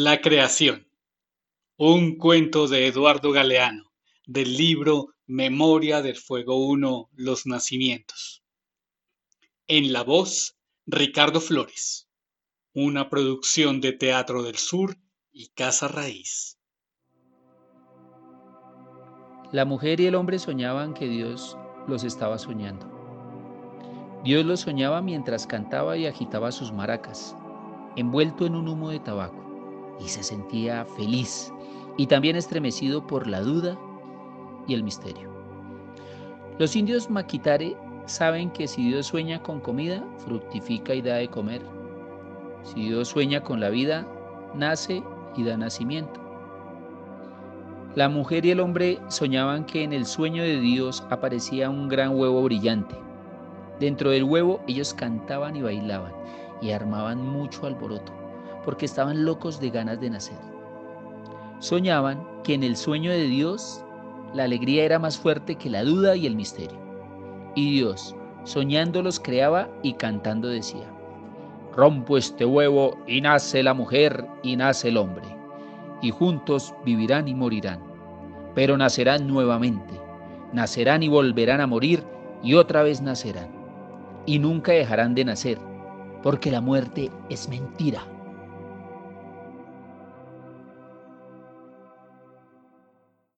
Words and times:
La 0.00 0.20
creación. 0.20 0.86
Un 1.76 2.18
cuento 2.18 2.68
de 2.68 2.86
Eduardo 2.86 3.32
Galeano, 3.32 3.92
del 4.26 4.56
libro 4.56 5.08
Memoria 5.26 6.02
del 6.02 6.14
Fuego 6.14 6.64
1, 6.68 7.10
Los 7.14 7.46
Nacimientos. 7.46 8.44
En 9.66 9.92
la 9.92 10.04
voz, 10.04 10.56
Ricardo 10.86 11.40
Flores. 11.40 12.08
Una 12.74 13.10
producción 13.10 13.80
de 13.80 13.92
Teatro 13.92 14.44
del 14.44 14.54
Sur 14.54 14.96
y 15.32 15.48
Casa 15.48 15.88
Raíz. 15.88 16.60
La 19.50 19.64
mujer 19.64 19.98
y 19.98 20.06
el 20.06 20.14
hombre 20.14 20.38
soñaban 20.38 20.94
que 20.94 21.08
Dios 21.08 21.58
los 21.88 22.04
estaba 22.04 22.38
soñando. 22.38 22.86
Dios 24.22 24.46
los 24.46 24.60
soñaba 24.60 25.02
mientras 25.02 25.48
cantaba 25.48 25.96
y 25.96 26.06
agitaba 26.06 26.52
sus 26.52 26.70
maracas, 26.70 27.34
envuelto 27.96 28.46
en 28.46 28.54
un 28.54 28.68
humo 28.68 28.90
de 28.90 29.00
tabaco 29.00 29.47
y 30.00 30.08
se 30.08 30.22
sentía 30.22 30.84
feliz 30.84 31.52
y 31.96 32.06
también 32.06 32.36
estremecido 32.36 33.06
por 33.06 33.26
la 33.26 33.40
duda 33.40 33.78
y 34.66 34.74
el 34.74 34.84
misterio. 34.84 35.30
Los 36.58 36.76
indios 36.76 37.10
maquitare 37.10 37.76
saben 38.06 38.50
que 38.50 38.68
si 38.68 38.88
Dios 38.88 39.06
sueña 39.06 39.42
con 39.42 39.60
comida, 39.60 40.04
fructifica 40.18 40.94
y 40.94 41.02
da 41.02 41.16
de 41.16 41.28
comer. 41.28 41.62
Si 42.62 42.88
Dios 42.88 43.08
sueña 43.08 43.42
con 43.42 43.60
la 43.60 43.68
vida, 43.68 44.06
nace 44.54 45.02
y 45.36 45.44
da 45.44 45.56
nacimiento. 45.56 46.20
La 47.94 48.08
mujer 48.08 48.44
y 48.46 48.50
el 48.50 48.60
hombre 48.60 48.98
soñaban 49.08 49.64
que 49.64 49.82
en 49.82 49.92
el 49.92 50.06
sueño 50.06 50.42
de 50.42 50.60
Dios 50.60 51.04
aparecía 51.10 51.70
un 51.70 51.88
gran 51.88 52.16
huevo 52.16 52.42
brillante. 52.42 52.94
Dentro 53.80 54.10
del 54.10 54.24
huevo 54.24 54.60
ellos 54.68 54.94
cantaban 54.94 55.56
y 55.56 55.62
bailaban 55.62 56.12
y 56.60 56.70
armaban 56.70 57.18
mucho 57.18 57.66
alboroto 57.66 58.27
porque 58.64 58.86
estaban 58.86 59.24
locos 59.24 59.60
de 59.60 59.70
ganas 59.70 60.00
de 60.00 60.10
nacer. 60.10 60.38
Soñaban 61.60 62.24
que 62.44 62.54
en 62.54 62.62
el 62.62 62.76
sueño 62.76 63.10
de 63.10 63.24
Dios 63.24 63.84
la 64.34 64.44
alegría 64.44 64.84
era 64.84 64.98
más 64.98 65.16
fuerte 65.16 65.56
que 65.56 65.70
la 65.70 65.82
duda 65.84 66.14
y 66.16 66.26
el 66.26 66.36
misterio. 66.36 66.78
Y 67.54 67.72
Dios, 67.72 68.14
soñando 68.44 69.02
los 69.02 69.18
creaba 69.18 69.68
y 69.82 69.94
cantando 69.94 70.48
decía, 70.48 70.86
Rompo 71.74 72.16
este 72.16 72.44
huevo 72.44 72.96
y 73.06 73.20
nace 73.20 73.62
la 73.62 73.74
mujer 73.74 74.26
y 74.42 74.56
nace 74.56 74.88
el 74.88 74.96
hombre, 74.96 75.24
y 76.02 76.10
juntos 76.10 76.74
vivirán 76.84 77.28
y 77.28 77.34
morirán, 77.34 77.80
pero 78.54 78.76
nacerán 78.76 79.26
nuevamente, 79.26 79.94
nacerán 80.52 81.02
y 81.02 81.08
volverán 81.08 81.60
a 81.60 81.66
morir 81.66 82.02
y 82.42 82.54
otra 82.54 82.82
vez 82.82 83.00
nacerán, 83.00 83.48
y 84.26 84.38
nunca 84.38 84.72
dejarán 84.72 85.14
de 85.14 85.24
nacer, 85.24 85.58
porque 86.22 86.50
la 86.50 86.60
muerte 86.60 87.10
es 87.30 87.48
mentira. 87.48 88.02